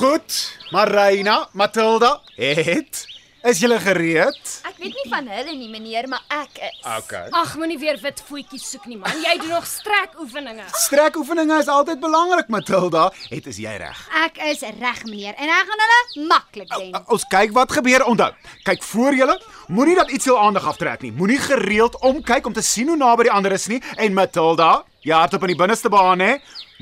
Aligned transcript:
Goed, 0.00 0.56
Marina, 0.70 1.48
Matilda, 1.52 2.20
het 2.36 3.06
is 3.44 3.58
julle 3.60 3.76
gereed? 3.80 4.38
Ek 4.64 4.78
weet 4.80 4.94
nie 4.96 5.04
van 5.12 5.26
hulle 5.28 5.52
nie, 5.56 5.66
meneer, 5.68 6.06
maar 6.08 6.22
ek 6.32 6.56
is. 6.70 6.78
Okay. 6.88 7.26
Ag, 7.36 7.50
moenie 7.60 7.76
weer 7.82 7.98
wit 8.00 8.22
voetjies 8.24 8.64
soek 8.72 8.86
nie 8.88 8.96
man. 8.96 9.12
Jy 9.20 9.34
doen 9.42 9.52
nog 9.52 9.66
strekoefeninge. 9.68 10.64
Strekoefeninge 10.86 11.58
is 11.60 11.68
altyd 11.72 12.00
belangrik, 12.00 12.48
Matilda. 12.52 13.10
Het 13.28 13.50
is 13.52 13.58
jy 13.60 13.74
reg? 13.82 14.00
Ek 14.22 14.40
is 14.48 14.64
reg 14.80 15.02
meneer 15.04 15.36
en 15.36 15.52
ek 15.52 15.68
gaan 15.68 15.84
hulle 15.84 16.28
maklik 16.32 16.72
wen. 16.78 16.94
Uh, 16.96 17.02
Ons 17.12 17.26
kyk 17.32 17.52
wat 17.56 17.76
gebeur. 17.76 18.06
Onthou, 18.08 18.30
kyk 18.70 18.86
voor 18.94 19.18
julle. 19.20 19.36
Moenie 19.68 19.98
dat 20.00 20.16
iets 20.16 20.30
jou 20.30 20.38
aandag 20.40 20.64
aftrek 20.72 21.04
nie. 21.04 21.12
Moenie 21.12 21.40
gereeld 21.44 22.00
omkyk 22.00 22.48
om 22.48 22.56
te 22.56 22.64
sien 22.64 22.88
hoe 22.88 22.96
naby 23.00 23.28
die 23.28 23.36
ander 23.36 23.52
is 23.56 23.68
nie. 23.68 23.82
En 24.00 24.16
Matilda, 24.16 24.78
jy 25.04 25.12
hardop 25.16 25.44
in 25.44 25.54
die 25.54 25.60
binneste 25.60 25.92
baan 25.92 26.24
hè. 26.24 26.38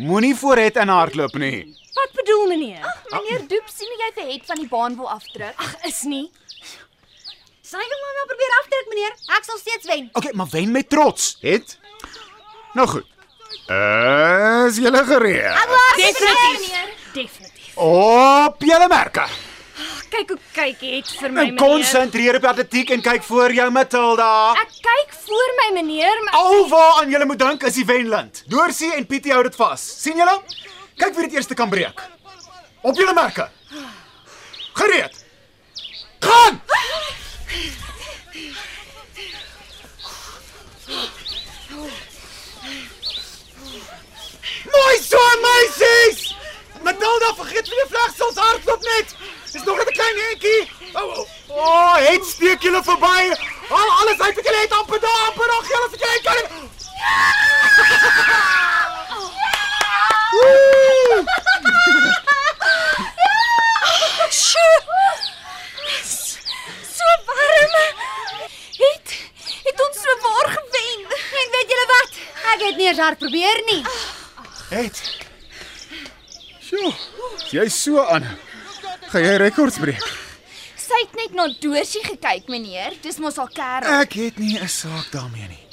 Moenie 0.07 0.37
vooruit 0.39 0.79
in 0.79 0.95
hardloop 0.95 1.35
nie. 1.43 1.67
Wat 1.99 2.13
bedoel 2.21 2.47
meneer? 2.53 2.85
Meneer 3.11 3.47
Doep 3.51 3.71
sien 3.75 3.91
jy 4.03 4.11
vir 4.19 4.29
het 4.33 4.47
van 4.47 4.61
die 4.63 4.69
baan 4.71 4.97
wil 4.99 5.11
afdruk. 5.11 5.55
Ag, 5.57 5.75
is 5.91 6.03
nie. 6.07 6.27
Sy 7.69 7.77
gaan 7.85 8.03
maar 8.05 8.15
nou 8.19 8.27
probeer 8.31 8.55
aftrek 8.63 8.87
meneer. 8.93 9.17
Ek 9.37 9.45
sal 9.49 9.59
steeds 9.61 9.89
wen. 9.91 10.07
Okay, 10.17 10.33
maar 10.39 10.49
wen 10.55 10.71
met 10.73 10.89
trots, 10.89 11.35
het? 11.43 11.75
Nou 12.79 12.87
goed. 12.89 13.07
Is 14.69 14.79
julle 14.81 15.03
gereed? 15.05 15.59
Definitief. 15.97 16.63
meneer. 16.63 16.95
Definitief. 17.13 17.77
Op 17.85 18.63
julle 18.71 18.89
merke. 18.89 19.27
Kyk 20.09 20.31
hoe 20.33 20.39
kyk 20.57 20.81
het 20.89 21.11
vir 21.19 21.29
my 21.35 21.43
meneer. 21.51 21.59
konsentreer 21.61 22.39
op 22.39 22.47
die 22.47 22.51
atletiek 22.51 22.95
en 22.97 23.03
kyk 23.05 23.23
voor 23.27 23.53
jou, 23.53 23.67
Matilda. 23.75 24.31
Ek 24.63 24.73
kyk 24.87 25.13
voor 25.27 25.53
my 25.61 25.69
meneer, 25.77 26.23
maar 26.25 26.39
Alwaar 26.41 27.03
aan 27.03 27.13
julle 27.13 27.29
moet 27.29 27.39
dink 27.45 27.69
is 27.69 27.77
die 27.77 27.85
wenland. 27.89 28.43
Doorsie 28.49 28.95
en 28.97 29.07
Pietie 29.07 29.33
hou 29.37 29.43
dit 29.45 29.57
vas. 29.61 29.85
sien 30.03 30.17
julle? 30.17 30.39
Kyk 30.99 31.15
wie 31.15 31.29
dit 31.29 31.33
eerste 31.33 31.55
kan 31.55 31.69
breek. 31.69 32.03
Op 32.81 32.97
julle 32.97 33.15
merke. 33.15 33.49
Gereed. 34.73 35.25
Gaan! 36.19 36.61
Mooi 44.73 44.99
so, 45.03 45.19
meisies! 45.43 46.35
Matilda, 46.83 47.35
vergeet 47.35 47.71
nie 47.71 47.79
die 47.79 47.89
vlegsels 47.91 48.35
hardloop 48.35 48.83
net. 48.83 49.15
Dis 49.53 49.65
nog 49.65 49.77
net 49.77 49.89
'n 49.89 49.99
klein 49.99 50.19
entjie. 50.31 50.61
O, 50.93 51.01
oh, 51.01 51.19
oh, 51.19 51.27
oh, 51.49 51.97
het 52.11 52.25
steek 52.27 52.63
julle 52.63 52.83
verby. 52.83 53.21
Al 53.69 53.91
alles 54.01 54.21
uit 54.21 54.35
wat 54.35 54.45
julle 54.45 54.61
het 54.61 54.73
amper 54.73 55.01
daar, 55.01 55.27
amper 55.27 55.47
nog 55.47 55.69
julle 55.69 55.89
vir. 55.91 55.99
Woe! 56.23 57.38
Eens 72.99 73.07
hard 73.07 73.19
probeer 73.19 73.63
nie. 73.67 73.83
Het. 74.71 75.19
Sjoe. 76.61 76.93
Jy's 77.51 77.77
so 77.83 78.03
aan. 78.03 78.25
Gaan 79.13 79.23
jy 79.23 79.37
rekords 79.39 79.79
breek? 79.79 80.03
Sy 80.75 80.99
het 81.05 81.15
net 81.21 81.37
na 81.39 81.45
Doorsie 81.63 82.03
gekyk, 82.03 82.49
meneer. 82.51 82.97
Dis 83.05 83.21
mos 83.23 83.39
al 83.39 83.53
kerel. 83.55 84.01
Ek 84.01 84.17
het 84.19 84.39
nie 84.43 84.59
'n 84.59 84.67
saak 84.69 85.13
daarmee 85.15 85.47
nie. 85.47 85.65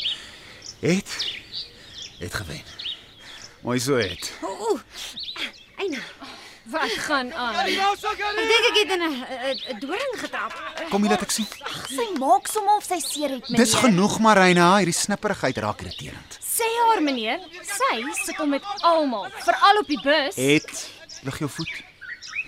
Het 0.85 1.09
het 2.19 2.33
gewen. 2.33 2.61
Mooi 3.63 3.79
so 3.79 3.95
het. 3.97 4.31
Ooh. 4.43 4.79
Eina. 5.81 5.99
Wat 6.65 6.91
gaan 7.09 7.33
aan? 7.33 7.55
Ek 7.55 7.65
dink 8.51 8.65
ek 8.69 8.77
het 8.77 8.91
in 8.91 9.01
'n 9.01 9.25
'n- 9.25 9.79
doring 9.79 10.13
getrap. 10.17 10.53
Kom 10.89 11.03
jy 11.03 11.09
laat 11.09 11.21
ek 11.21 11.31
sien. 11.31 11.47
Sy 11.89 12.19
maak 12.19 12.47
sommer 12.47 12.75
of 12.77 12.83
sy 12.83 12.99
seer 12.99 13.29
het, 13.29 13.49
meneer. 13.49 13.65
Dis 13.65 13.73
genoeg 13.73 14.19
Marina, 14.19 14.77
hierdie 14.77 14.93
snipperigheid 14.93 15.57
raak 15.57 15.81
irriterend. 15.81 16.44
Sê 16.55 16.67
haar 16.87 17.01
meneer, 17.03 17.41
sy 17.67 17.97
sukkel 18.23 18.47
met 18.47 18.63
almal, 18.87 19.27
veral 19.43 19.81
op 19.81 19.89
die 19.91 19.99
bus. 20.03 20.37
Het 20.39 20.71
lig 21.27 21.39
jou 21.43 21.49
voet. 21.51 21.73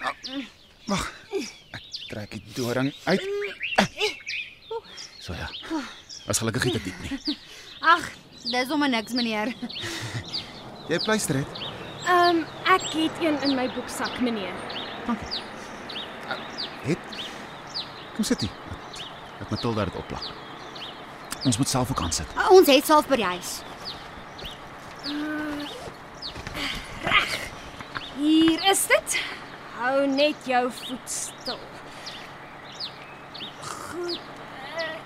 Ah, 0.06 0.13
Wag. 0.88 1.03
Ek 1.75 1.84
trek 2.07 2.38
die 2.38 2.53
doring 2.56 2.94
uit. 3.03 3.25
So 5.19 5.35
ja. 5.35 5.50
Was 6.28 6.40
gelukkig 6.40 6.63
nie 6.69 6.73
te 6.78 6.84
diep 6.85 7.03
nie. 7.03 7.38
Ag, 7.84 8.07
dis 8.47 8.69
sommer 8.72 8.90
niks 8.91 9.16
meneer. 9.17 9.51
Jy 10.88 11.00
pleister 11.03 11.41
het. 11.41 11.59
Ehm 12.07 12.40
um, 12.40 12.44
ek 12.72 12.85
het 12.96 13.19
een 13.19 13.35
in 13.44 13.56
my 13.59 13.67
boeksak 13.75 14.22
meneer. 14.23 14.56
Het. 16.88 17.00
Kom 18.16 18.23
sit 18.23 18.46
hier. 18.47 18.53
Ek 19.44 19.50
Matilda 19.51 19.84
dit 19.90 20.00
opplak. 20.00 20.31
Ons 21.44 21.59
moet 21.59 21.69
self 21.69 21.91
ook 21.91 22.01
aan 22.01 22.16
sit. 22.16 22.38
Ons 22.51 22.72
het 22.72 22.88
self 22.88 23.07
by 23.12 23.19
die 23.19 23.28
huis. 23.35 23.57
Hier 28.18 28.69
is 28.72 28.88
dit. 28.88 29.19
Hou 29.78 30.07
net 30.09 30.35
jou 30.50 30.72
voet 30.72 31.09
stil. 31.12 31.59
Goed. 33.62 34.19
Uh, 34.78 34.97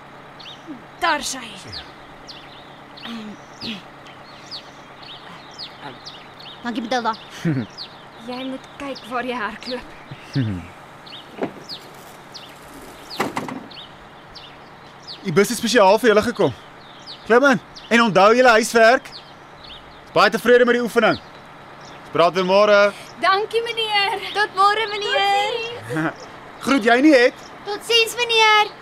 daar 1.00 1.24
sy. 1.24 1.44
Dankie 6.64 6.82
Matilda. 6.82 7.14
Jy 8.30 8.44
moet 8.46 8.66
kyk 8.78 9.00
waar 9.10 9.26
jy 9.26 9.38
hardloop. 9.38 9.90
Die 15.22 15.34
bus 15.34 15.50
het 15.54 15.58
spesiaal 15.60 16.00
vir 16.02 16.10
julle 16.14 16.24
gekom. 16.26 16.54
Klim 17.28 17.44
in 17.52 17.60
en 17.92 18.02
onthou 18.08 18.32
julle 18.38 18.50
huiswerk. 18.58 19.11
Baie 20.14 20.30
tevrede 20.30 20.66
met 20.66 20.76
die 20.76 20.84
oefening. 20.84 21.20
Praat 22.12 22.34
weer 22.36 22.44
môre. 22.44 22.80
Dankie 23.24 23.62
meneer. 23.64 24.18
Tot 24.36 24.58
môre 24.58 24.88
meneer. 24.92 26.10
Groet 26.66 26.84
jy 26.84 26.98
nie 27.06 27.14
het? 27.16 27.46
Totsiens 27.64 28.18
meneer. 28.20 28.74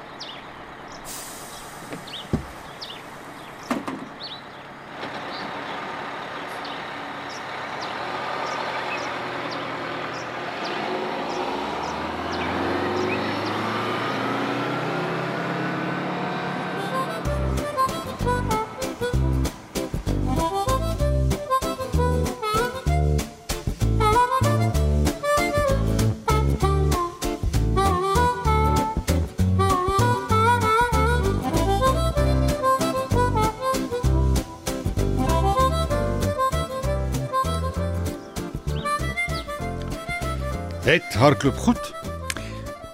Het 40.89 41.13
hardloop 41.13 41.57
goed. 41.61 41.89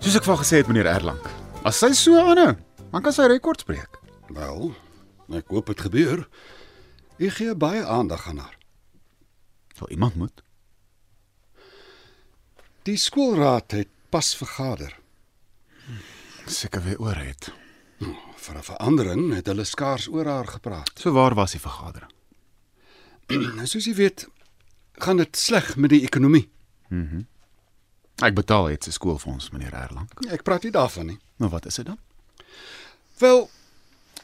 Soos 0.03 0.17
ek 0.19 0.25
van 0.27 0.35
gesê 0.41 0.57
het 0.59 0.67
meneer 0.67 0.89
Erlang. 0.91 1.19
As 1.63 1.77
sy 1.79 1.93
so 1.95 2.19
aanhou, 2.19 2.49
dan 2.91 3.03
kan 3.05 3.13
sy 3.15 3.23
rekords 3.31 3.63
breek. 3.63 3.93
Wel, 4.35 4.73
ek 5.39 5.53
hoop 5.53 5.69
dit 5.71 5.83
gebeur. 5.85 6.25
Ek 7.15 7.37
gee 7.37 7.53
baie 7.55 7.85
aandag 7.87 8.25
aan 8.27 8.41
haar. 8.43 8.57
Sal 9.79 9.93
iemand 9.95 10.17
moet. 10.19 10.43
Die 12.83 12.97
skoolraad 12.99 13.77
het 13.77 13.93
pas 14.11 14.33
vergader. 14.35 14.91
Seker 16.51 16.83
weer 16.83 16.99
oor 16.99 17.15
het. 17.15 17.47
Vir 18.35 18.57
'n 18.57 18.69
verandering 18.75 19.33
het 19.39 19.47
hulle 19.47 19.63
skaars 19.63 20.09
oor 20.11 20.27
haar 20.27 20.47
gepraat. 20.47 20.91
So 20.99 21.15
waar 21.15 21.35
was 21.35 21.55
die 21.55 21.63
vergadering? 21.63 22.11
Nou 23.55 23.65
soos 23.65 23.87
jy 23.87 23.95
weet, 23.95 24.27
gaan 24.99 25.17
dit 25.17 25.37
sleg 25.37 25.77
met 25.77 25.89
die 25.89 26.03
ekonomie. 26.03 26.51
Ek 28.23 28.35
betaal 28.35 28.69
het 28.71 28.83
se 28.83 28.91
skoolfonds, 28.95 29.49
meneer 29.51 29.73
Erlang. 29.75 30.07
Ek 30.31 30.43
praat 30.47 30.63
nie 30.63 30.71
daarvan 30.71 31.09
nie. 31.11 31.17
Maar 31.41 31.49
wat 31.57 31.65
is 31.65 31.75
dit 31.81 31.85
dan? 31.85 31.97
Wel, 33.19 33.49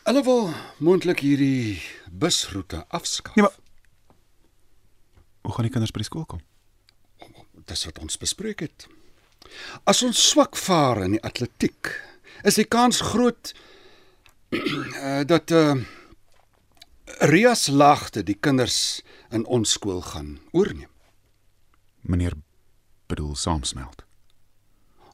hulle 0.04 0.24
wil 0.24 0.54
moontlik 0.80 1.20
hierdie 1.20 1.82
busroete 2.08 2.86
afskaaf. 2.88 3.36
Nee, 3.36 3.44
maar 3.44 3.58
hoe 5.42 5.54
gaan 5.54 5.68
die 5.68 5.74
kinders 5.74 5.92
by 5.92 6.04
die 6.04 6.08
skool 6.08 6.26
kom? 6.26 6.44
Dis 7.68 7.84
wat 7.88 8.00
ons 8.00 8.20
bespreek 8.22 8.64
het. 8.64 8.88
As 9.84 10.04
ons 10.08 10.22
swak 10.30 10.56
vaar 10.56 11.04
in 11.04 11.18
die 11.18 11.24
atletiek, 11.28 11.92
is 12.48 12.56
die 12.60 12.68
kans 12.68 13.02
groot 13.12 13.52
uh, 14.56 15.24
dat 15.34 15.52
uh 15.52 15.76
Rias 17.28 17.68
Lagte 17.68 18.24
die 18.24 18.38
kinders 18.40 19.02
in 19.36 19.44
ons 19.46 19.74
skool 19.76 20.00
gaan 20.02 20.40
oorneem. 20.56 20.90
Meneer 22.08 22.38
bedoel 23.12 23.36
saamsmelt. 23.36 24.04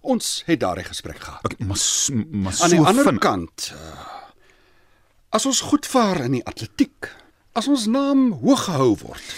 Ons 0.08 0.44
het 0.48 0.60
daardie 0.62 0.86
gesprek 0.88 1.20
gehad. 1.20 1.44
Okay, 1.46 1.66
maar 1.68 1.82
maar 2.44 2.54
so 2.54 2.64
Aan 2.64 2.70
die 2.76 2.80
ander 2.80 3.04
vin- 3.10 3.20
kant, 3.20 3.72
uh, 3.74 4.06
as 5.36 5.46
ons 5.50 5.62
goed 5.72 5.86
vaar 5.90 6.22
in 6.28 6.38
die 6.38 6.46
atletiek, 6.48 7.10
as 7.58 7.68
ons 7.68 7.86
naam 7.92 8.32
hoog 8.44 8.64
gehou 8.70 8.94
word, 9.02 9.34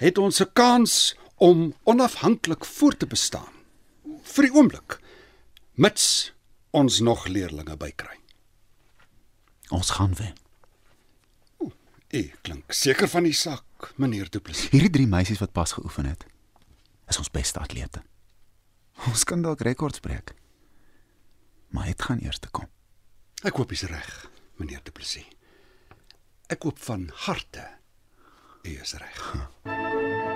het 0.00 0.18
ons 0.18 0.40
'n 0.40 0.50
kans 0.52 1.14
om 1.36 1.74
onafhanklik 1.84 2.64
voort 2.64 2.98
te 2.98 3.06
bestaan. 3.06 3.52
Vir 4.22 4.44
die 4.48 4.52
oomblik, 4.54 4.98
mits 5.74 6.32
ons 6.70 7.00
nog 7.00 7.26
leerlinge 7.28 7.76
bykry. 7.76 8.16
ons 9.70 9.90
gaan 9.90 10.14
wen. 10.16 10.32
U 12.10 12.30
klink 12.42 12.72
seker 12.72 13.08
van 13.08 13.22
die 13.22 13.32
saak, 13.36 13.92
meneer 13.96 14.30
Du 14.30 14.40
Plessis. 14.40 14.70
Hierdie 14.70 14.90
drie 14.90 15.06
meisies 15.06 15.38
wat 15.38 15.52
pas 15.52 15.72
geoefen 15.72 16.06
het, 16.08 16.24
is 17.08 17.18
ons 17.20 17.30
beste 17.32 17.60
atlete. 17.60 18.02
Ons 19.08 19.24
kan 19.28 19.42
dalk 19.42 19.62
rekords 19.66 20.02
breek. 20.04 20.34
Maar 21.74 21.90
dit 21.92 22.02
gaan 22.02 22.22
eers 22.24 22.40
te 22.42 22.50
kom. 22.50 22.68
Ek 23.46 23.56
hoop 23.60 23.70
jy's 23.70 23.86
reg, 23.90 24.14
meneer 24.58 24.82
Du 24.84 24.92
Plessis. 24.92 25.28
Ek 26.48 26.64
hoop 26.64 26.80
van 26.80 27.10
harte 27.26 27.66
u 28.64 28.80
is 28.80 28.96
reg. 28.96 29.20
Hoekom 29.64 30.24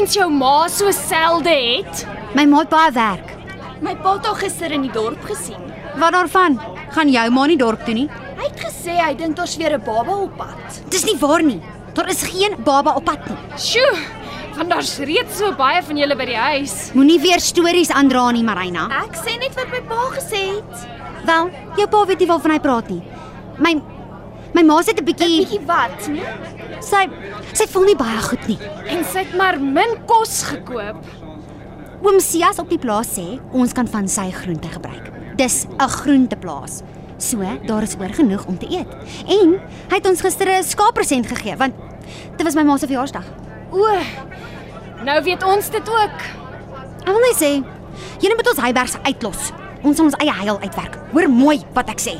mens 0.00 0.14
jou 0.16 0.30
ma 0.32 0.64
so 0.72 0.88
selde 0.96 1.52
het? 1.52 2.06
My 2.32 2.46
ma 2.48 2.62
het 2.62 2.70
baie 2.72 2.92
werk. 2.96 3.32
My 3.84 3.92
pa 4.00 4.14
het 4.16 4.28
haar 4.30 4.38
gister 4.40 4.72
in 4.72 4.86
die 4.86 4.92
dorp 4.94 5.20
gesien. 5.28 5.60
Wat 6.00 6.14
daarvan? 6.14 6.56
Gaan 6.94 7.10
jou 7.12 7.26
ma 7.34 7.44
nie 7.50 7.58
dorp 7.60 7.82
toe 7.84 7.94
nie? 7.94 8.06
Hy 8.38 8.46
het 8.46 8.62
gesê 8.64 8.94
hy 8.96 9.10
dink 9.18 9.36
daar's 9.36 9.58
weer 9.60 9.76
'n 9.76 9.84
baba 9.84 10.14
op 10.24 10.36
pad. 10.38 10.80
Dis 10.88 11.04
nie 11.04 11.18
waar 11.20 11.42
nie. 11.42 11.60
Daar 11.92 12.08
is 12.08 12.22
geen 12.22 12.56
baba 12.64 12.94
op 12.96 13.04
pad 13.04 13.28
nie. 13.28 13.36
Sjoe, 13.58 13.98
want 14.56 14.70
daar's 14.70 14.98
reeds 14.98 15.36
so 15.36 15.52
baie 15.52 15.82
van 15.82 15.96
julle 15.96 16.16
by 16.16 16.24
die 16.24 16.36
huis. 16.36 16.90
Moenie 16.94 17.20
weer 17.20 17.40
stories 17.40 17.90
aandra 17.90 18.30
nie, 18.30 18.42
Marina. 18.42 18.88
Ek 19.04 19.16
sê 19.16 19.38
net 19.38 19.54
wat 19.54 19.68
my 19.70 19.80
pa 19.80 20.08
gesê 20.16 20.56
het. 20.56 20.88
Wel, 21.26 21.50
jou 21.76 21.88
pa 21.88 22.06
weet 22.06 22.18
nie 22.18 22.28
waarvan 22.28 22.50
hy 22.50 22.58
praat 22.58 22.88
nie. 22.88 23.02
My 23.58 23.82
my 24.54 24.62
ma 24.62 24.80
sê 24.82 24.92
'n 24.92 25.00
'n 25.00 25.04
bietjie 25.04 25.46
Bietjie 25.46 25.66
wat, 25.66 26.08
nee? 26.08 26.24
sy 26.80 27.08
sy 27.52 27.66
voel 27.66 27.84
nie 27.84 27.96
baie 27.96 28.20
goed 28.22 28.46
nie. 28.48 28.58
En 28.88 29.04
sy 29.04 29.24
het 29.24 29.34
maar 29.36 29.58
min 29.60 29.98
kos 30.06 30.42
gekoop. 30.50 31.04
Oom 32.02 32.20
Sias 32.20 32.58
op 32.58 32.68
die 32.70 32.78
plaas 32.78 33.12
sê 33.18 33.40
ons 33.52 33.72
kan 33.72 33.86
van 33.86 34.08
sy 34.08 34.30
groente 34.30 34.68
gebruik. 34.68 35.10
Dis 35.36 35.66
'n 35.66 35.88
groenteplaas. 35.88 36.82
So, 37.18 37.44
daar 37.66 37.82
is 37.82 37.96
oor 38.00 38.08
genoeg 38.08 38.46
om 38.46 38.58
te 38.58 38.66
eet. 38.66 38.88
En 39.28 39.60
hy 39.90 39.96
het 39.96 40.06
ons 40.06 40.20
gister 40.20 40.48
'n 40.48 40.62
skaappresent 40.64 41.26
gegee 41.26 41.56
want 41.56 41.74
dit 42.36 42.42
was 42.42 42.54
my 42.54 42.62
ma 42.62 42.76
se 42.76 42.86
verjaarsdag. 42.86 43.24
O. 43.70 43.86
Nou 45.04 45.22
weet 45.22 45.42
ons 45.42 45.70
dit 45.70 45.88
ook. 45.88 46.18
Ek 47.00 47.06
wil 47.06 47.20
net 47.20 47.36
sê, 47.36 47.62
julle 48.20 48.34
moet 48.36 48.48
ons 48.48 48.60
Heibergs 48.60 48.96
uitlos. 49.02 49.52
Ons 49.82 49.96
sal 49.96 50.04
ons 50.04 50.16
eie 50.20 50.32
heil 50.32 50.60
uitwerk. 50.60 50.98
Hoor 51.12 51.28
mooi 51.28 51.60
wat 51.72 51.88
ek 51.88 52.00
sê. 52.00 52.16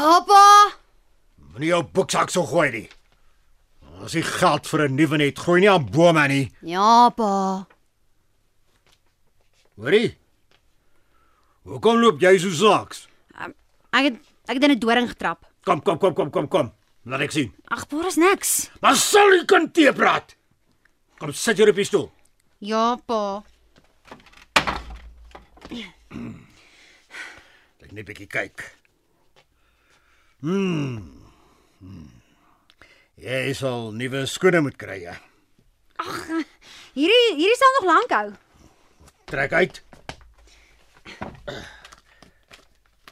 Ja, 0.00 0.20
pa. 0.24 0.44
Moenie 1.52 1.68
jou 1.74 1.82
boeksak 1.96 2.30
so 2.32 2.46
gooi 2.48 2.70
nie. 2.72 2.86
As 4.00 4.14
jy 4.16 4.22
geld 4.24 4.64
vir 4.70 4.80
'n 4.88 4.94
nuwe 4.96 5.18
net, 5.18 5.38
gooi 5.38 5.60
nie 5.60 5.68
aan 5.70 5.84
bome 5.90 6.24
nie. 6.28 6.46
Ja, 6.64 7.10
pa. 7.10 7.66
Hoorie? 9.76 10.16
Hoekom 11.64 12.00
loop 12.00 12.20
jy 12.20 12.38
so 12.38 12.48
saaks? 12.50 13.08
Ek 13.92 14.04
het 14.04 14.16
ek 14.48 14.54
het 14.56 14.64
in 14.64 14.70
'n 14.70 14.78
doring 14.78 15.08
getrap. 15.08 15.44
Kom, 15.64 15.82
kom, 15.82 15.98
kom, 15.98 16.14
kom, 16.14 16.30
kom, 16.30 16.48
kom. 16.48 16.72
Laat 17.04 17.20
ek 17.20 17.30
sien. 17.32 17.52
Ag, 17.68 17.86
pa, 17.88 18.06
is 18.06 18.16
niks. 18.16 18.70
Maar 18.80 18.96
sal 18.96 19.28
jy 19.36 19.44
kan 19.44 19.70
tee 19.70 19.92
praat? 19.92 20.34
Kom 21.18 21.32
sit 21.32 21.56
hier 21.58 21.68
op 21.68 21.74
die 21.76 21.84
stoel. 21.84 22.10
Ja, 22.58 22.96
pa. 22.96 23.42
Ek 27.82 27.92
net 27.92 28.00
'n 28.00 28.04
bietjie 28.04 28.26
kyk. 28.26 28.79
Hmm. 30.40 31.12
hmm. 31.78 32.08
Jy 33.20 33.52
sal 33.56 33.90
nuwe 33.92 34.24
skoene 34.26 34.62
moet 34.64 34.78
kry, 34.80 35.02
ja. 35.04 35.16
Hierdie 36.96 37.34
hierdie 37.36 37.58
sal 37.60 37.74
nog 37.76 37.88
lank 37.90 38.14
hou. 38.16 38.28
Trek 39.30 39.52
uit. 39.52 39.82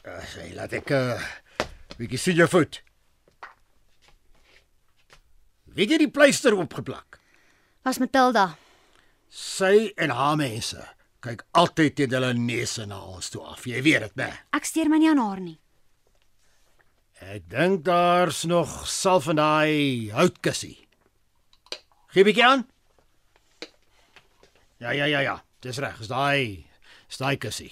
Uh, 0.09 0.23
sê 0.31 0.49
laat 0.57 0.73
ek 0.73 0.89
'n 0.89 1.13
uh, 1.13 1.27
bietjie 1.99 2.17
sien 2.17 2.39
jou 2.39 2.49
voet. 2.49 2.81
Weet 5.77 5.93
jy 5.93 6.01
die 6.01 6.11
pleister 6.11 6.57
opgeplak? 6.57 7.19
Was 7.85 8.01
Matilda. 8.01 8.57
Sy 9.29 9.93
en 10.01 10.09
haar 10.09 10.35
mense 10.39 10.81
kyk 11.21 11.45
altyd 11.53 11.95
teen 11.95 12.15
hulle 12.17 12.33
neuse 12.33 12.85
na 12.89 12.97
ons 13.05 13.29
toe 13.29 13.43
af. 13.45 13.67
Jy 13.69 13.81
weet 13.85 14.01
dit, 14.07 14.15
né? 14.15 14.31
Ek 14.55 14.65
steur 14.65 14.89
my 14.89 14.97
nie 14.97 15.11
aan 15.11 15.21
haar 15.21 15.39
nie. 15.43 15.59
Ek 17.29 17.43
dink 17.45 17.83
daar's 17.85 18.41
nog 18.49 18.87
salf 18.89 19.27
in 19.29 19.37
daai 19.37 20.09
houtkussie. 20.17 20.79
Gee 22.09 22.23
bietjie 22.25 22.41
aan. 22.41 22.63
Ja, 24.81 24.89
ja, 24.97 25.05
ja, 25.05 25.19
ja. 25.21 25.35
Dis 25.61 25.77
reg. 25.77 25.99
Is 26.01 26.09
daai 26.09 26.65
is 27.05 27.19
daai 27.21 27.37
kussie. 27.37 27.69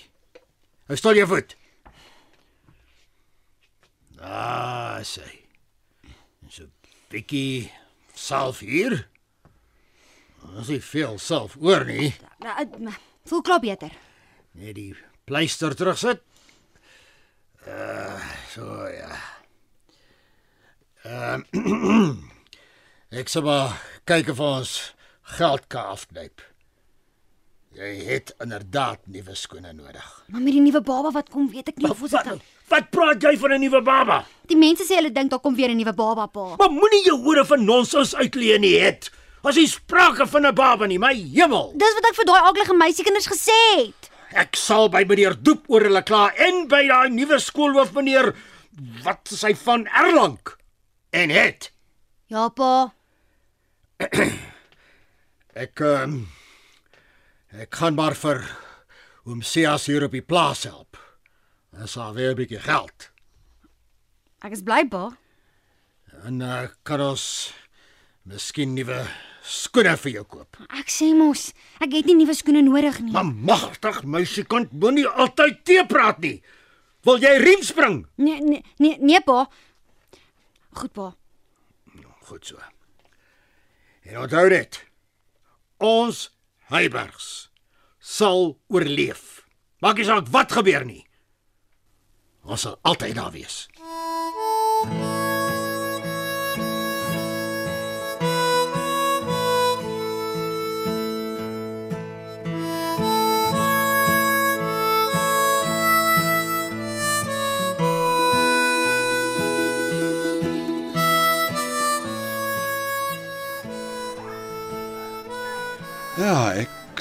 Hou 0.86 0.98
stil 1.00 1.18
jou 1.18 1.26
voet. 1.32 1.56
Ah, 4.22 5.02
sê. 5.02 5.26
So 6.50 6.64
'n 6.64 6.72
bietjie 7.10 7.72
salf 8.14 8.60
hier. 8.60 9.08
Ons 10.54 10.68
het 10.68 10.84
veel 10.84 11.18
salf 11.18 11.58
oor 11.58 11.86
nie. 11.86 12.14
Uh, 12.46 12.62
uh, 12.62 12.94
voel 13.26 13.42
klaar 13.42 13.60
beter. 13.60 13.92
Net 14.52 14.76
die 14.76 14.94
pleister 15.26 15.74
terugsit. 15.76 16.22
Uh, 17.66 18.22
so 18.54 18.86
ja. 18.86 19.37
Ehm 21.08 21.44
uh, 21.56 22.10
ek 23.20 23.30
sê 23.32 23.40
maar 23.44 23.78
kyk 24.10 24.34
of 24.34 24.40
ons 24.44 24.72
geld 25.38 25.68
kan 25.72 25.94
afknyp. 25.96 26.42
Jy 27.78 27.92
het 28.08 28.34
inderdaad 28.44 29.06
nuwe 29.14 29.36
skoene 29.38 29.72
nodig. 29.76 30.08
Maar 30.34 30.42
met 30.44 30.56
die 30.58 30.64
nuwe 30.66 30.82
baba 30.84 31.12
wat 31.16 31.30
kom, 31.32 31.46
weet 31.54 31.72
ek 31.72 31.80
nie 31.80 31.88
of 31.92 32.02
ons 32.04 32.16
dit 32.16 32.28
kan. 32.28 32.42
wat 32.72 32.90
praat 32.92 33.24
jy 33.24 33.38
van 33.40 33.54
'n 33.56 33.62
nuwe 33.64 33.82
baba? 33.82 34.18
Die 34.52 34.58
mense 34.60 34.84
sê 34.84 34.98
hulle 35.00 35.14
dink 35.14 35.32
daar 35.32 35.40
kom 35.40 35.56
weer 35.56 35.72
'n 35.72 35.78
nuwe 35.80 35.94
baba, 35.94 36.28
pa. 36.28 36.56
Maar 36.60 36.72
moenie 36.72 37.06
jou 37.06 37.18
hore 37.24 37.46
van 37.46 37.64
nonsens 37.64 38.16
uitleen 38.16 38.62
nie 38.62 38.76
het. 38.80 39.12
As 39.44 39.56
jy 39.56 39.66
sprake 39.66 40.28
van 40.28 40.46
'n 40.46 40.56
baba 40.56 40.86
nie, 40.88 41.00
my 41.00 41.14
hemel. 41.14 41.72
Dis 41.76 41.94
wat 41.94 42.10
ek 42.12 42.16
vir 42.16 42.26
daai 42.26 42.42
aaklige 42.42 42.74
meisiekinders 42.74 43.32
gesê 43.32 43.60
het. 43.78 44.12
Ek 44.34 44.56
sal 44.56 44.90
by 44.90 45.06
meneer 45.08 45.36
Doep 45.42 45.70
oor 45.70 45.82
hulle 45.82 46.04
kla 46.04 46.34
en 46.36 46.68
by 46.68 46.88
daai 46.88 47.10
nuwe 47.10 47.40
skoolhoof 47.40 47.94
meneer 47.94 48.36
wat 49.04 49.32
is 49.32 49.42
hy 49.42 49.56
van 49.56 49.88
Erlang 49.88 50.38
en 51.10 51.30
het 51.30 51.72
Ja, 52.28 52.50
pa. 52.50 52.92
ek 55.64 55.80
um, 55.80 56.18
ek 57.56 57.76
gaan 57.80 57.96
maar 57.96 58.16
vir 58.20 58.42
oom 59.24 59.40
Sias 59.42 59.88
hier 59.88 60.04
op 60.04 60.12
die 60.12 60.22
plaas 60.24 60.66
help. 60.68 61.00
Dis 61.72 61.96
al 61.98 62.14
weer 62.18 62.32
'n 62.34 62.40
bietjie 62.42 62.60
geld. 62.60 63.12
Ek 64.44 64.52
is 64.52 64.64
bly, 64.64 64.84
pa. 64.92 65.18
En 66.28 66.42
uh, 66.42 66.68
kan 66.84 67.02
ons 67.02 67.54
miskien 68.28 68.74
nuwe 68.76 69.00
skoene 69.48 69.96
vir 69.98 70.12
jou 70.12 70.24
koop. 70.28 70.60
Ek 70.76 70.92
sê 70.92 71.14
mos, 71.16 71.54
ek 71.80 71.96
het 71.96 72.06
nie 72.06 72.16
nuwe 72.20 72.36
skoene 72.36 72.62
nodig 72.62 73.00
nie. 73.00 73.12
Maar 73.16 73.26
magtig, 73.32 74.04
meisikant, 74.04 74.72
moenie 74.72 75.08
altyd 75.08 75.64
te 75.64 75.84
praat 75.88 76.20
nie. 76.20 76.42
Wil 77.08 77.24
jy 77.24 77.38
riem 77.40 77.64
spring? 77.64 78.06
Nee, 78.20 78.42
nee, 78.44 78.64
nee, 78.84 78.98
nee, 79.00 79.22
pa. 79.24 79.46
Goed, 80.78 80.94
pa. 80.94 81.16
Goed 82.28 82.46
so. 82.46 82.58
En 84.02 84.20
onthou 84.20 84.50
dit. 84.50 84.80
Ons 85.78 86.38
Heibergs 86.70 87.52
sal 88.00 88.58
oorleef. 88.68 89.48
Maak 89.80 89.98
nie 89.98 90.08
saak 90.08 90.30
wat 90.34 90.52
gebeur 90.60 90.86
nie. 90.86 91.04
Ons 92.44 92.68
sal 92.68 92.80
altyd 92.82 93.16
daar 93.16 93.32
wees. 93.36 93.66
Ja, 93.80 95.17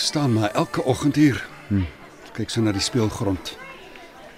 staan 0.07 0.33
maar 0.33 0.51
elke 0.51 0.85
oggend 0.85 1.17
hier. 1.17 1.47
Hm. 1.69 1.83
Kyk 2.37 2.51
so 2.51 2.61
na 2.63 2.73
die 2.73 2.85
speelgrond. 2.85 3.57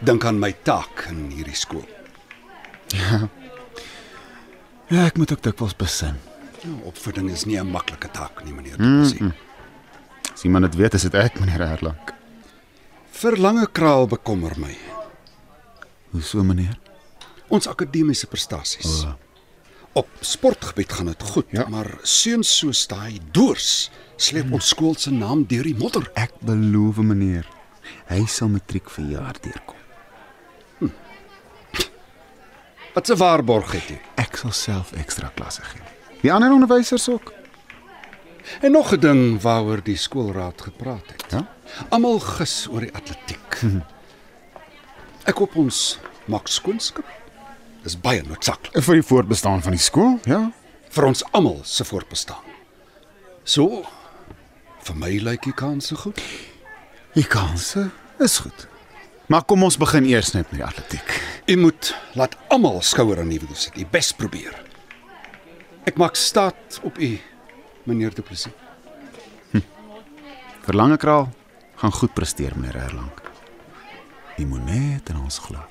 Dink 0.00 0.25
aan 0.25 0.38
my 0.38 0.52
taak 0.62 1.08
in 1.10 1.26
hierdie 1.34 1.56
skool. 1.58 1.87
Ja, 4.88 5.02
ek 5.04 5.18
moet 5.20 5.32
ook 5.34 5.42
dikwels 5.44 5.75
besin. 5.76 6.16
Ja, 6.62 6.70
opvoeding 6.88 7.28
is 7.30 7.44
nie 7.44 7.58
'n 7.60 7.68
maklike 7.70 8.08
taak 8.10 8.44
nie, 8.44 8.54
meneer 8.54 8.78
Duplessis. 8.78 9.20
Mm, 9.20 9.26
mm. 9.26 10.32
As 10.32 10.42
iemand 10.42 10.64
dit 10.64 10.75
weet, 10.75 10.94
is 10.94 11.02
dit 11.02 11.14
ek, 11.14 11.40
meneer 11.40 11.60
Erlang. 11.60 11.98
Verlange 13.10 13.68
kraal 13.72 14.06
bekommer 14.06 14.52
my. 14.56 14.76
Hoe 16.10 16.22
so, 16.22 16.42
meneer? 16.42 16.78
Ons 17.48 17.66
akademiese 17.66 18.26
prestasies. 18.26 19.04
O. 19.04 19.18
Op 19.99 20.09
sportgebied 20.21 20.93
gaan 20.93 21.07
dit 21.07 21.23
goed, 21.23 21.47
Ja. 21.50 21.69
maar 21.69 21.99
seuns 22.02 22.57
soos 22.59 22.87
daai 22.87 23.19
doors 23.33 23.90
sleep 24.17 24.52
ons 24.52 24.69
skool 24.69 24.95
se 24.95 25.11
naam 25.11 25.45
deur 25.47 25.62
die 25.67 25.75
modder. 25.78 26.11
Ek 26.14 26.33
beloof, 26.40 26.97
meneer, 27.02 27.47
hy 28.07 28.25
sal 28.26 28.49
matriek 28.49 28.90
vir 28.90 29.05
jaar 29.05 29.37
deurkom. 29.43 29.76
Wat 32.95 33.11
'n 33.11 33.17
waarborg 33.17 33.73
het 33.73 33.88
jy? 33.88 34.00
Ek 34.17 34.37
sal 34.37 34.52
self 34.52 34.93
ekstra 34.93 35.31
klasse 35.35 35.62
gee. 35.62 35.83
Die 36.23 36.33
ander 36.33 36.52
onderwysers 36.52 37.09
ook. 37.09 37.33
En 38.61 38.73
nog 38.73 38.93
'n 38.93 39.00
ding 39.00 39.40
waaroor 39.43 39.83
die 39.83 39.97
skoolraad 39.97 40.61
gepraat 40.62 41.07
het. 41.07 41.25
Ja? 41.31 41.47
Almal 41.90 42.19
gis 42.19 42.67
oor 42.71 42.81
die 42.81 42.95
atletiek. 42.95 43.61
Ek 45.25 45.35
hoop 45.38 45.57
ons 45.57 45.99
maak 46.26 46.47
skoonskip. 46.49 47.05
Dis 47.88 47.97
baie 48.04 48.21
noodsaaklik 48.21 48.83
Vir 48.85 48.99
die 48.99 49.07
voortbestaan 49.07 49.62
van 49.64 49.73
die 49.73 49.80
skool, 49.80 50.18
ja. 50.28 50.50
vir 50.92 51.07
ons 51.09 51.23
almal 51.33 51.62
se 51.64 51.87
voortbestaan. 51.88 52.42
So 53.49 53.80
vir 54.85 54.99
my 55.00 55.09
lyk 55.25 55.47
die 55.49 55.54
kanse 55.57 55.97
goed. 55.97 56.21
Die 57.14 57.25
kanse 57.25 57.87
is 58.21 58.37
goed. 58.45 58.66
Maar 59.33 59.47
kom 59.49 59.64
ons 59.64 59.80
begin 59.80 60.04
eers 60.09 60.35
net 60.35 60.50
met 60.50 60.61
die 60.61 60.66
atletiek. 60.66 61.14
U 61.49 61.57
moet 61.62 61.95
laat 62.12 62.37
almal 62.52 62.83
skouer 62.85 63.23
aan 63.23 63.33
die 63.33 63.40
wiel 63.40 63.57
sit. 63.57 63.80
U 63.80 63.88
bes 63.88 64.12
probeer. 64.16 64.52
Ek 65.88 65.97
maak 65.97 66.21
staat 66.21 66.80
op 66.85 67.00
u, 67.00 67.11
meneer 67.88 68.12
Du 68.12 68.21
Plessis. 68.21 68.52
Verlange 70.68 71.00
kraal 71.00 71.30
gaan 71.80 71.97
goed 72.02 72.12
presteer, 72.12 72.52
meneer 72.57 72.83
Erlang. 72.85 73.12
Jy 74.37 74.45
moet 74.52 74.68
net 74.68 75.09
in 75.09 75.25
ons 75.25 75.40
glo. 75.49 75.64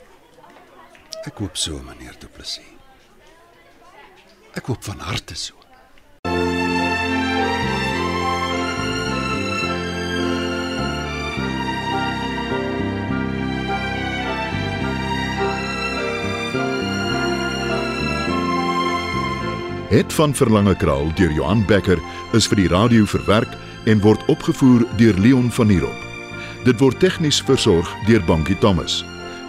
Ek 1.25 1.39
hoop 1.41 1.57
so, 1.57 1.79
meneer 1.81 2.13
Du 2.19 2.27
Plessis. 2.27 2.75
Ek 4.57 4.65
hoop 4.65 4.83
van 4.83 4.99
harte 4.99 5.35
so. 5.37 5.53
Het 19.87 20.13
van 20.13 20.33
Verlange 20.35 20.75
Kraal 20.75 21.13
deur 21.15 21.31
Johan 21.31 21.65
Becker 21.65 21.99
is 22.33 22.47
vir 22.49 22.59
die 22.59 22.67
radio 22.67 23.05
verwerk 23.07 23.53
en 23.87 24.01
word 24.03 24.25
opgevoer 24.27 24.83
deur 24.99 25.15
Leon 25.23 25.47
Van 25.51 25.69
Heerop. 25.71 26.07
Dit 26.67 26.81
word 26.83 26.99
tegnies 26.99 27.39
versorg 27.41 27.87
deur 28.09 28.25
Bankie 28.27 28.57
Thomas. 28.59 28.99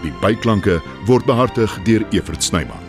Die 0.02 0.12
byklanke 0.22 0.80
word 1.06 1.26
behartig 1.26 1.70
deur 1.84 2.04
Evert 2.12 2.42
Snyman. 2.42 2.87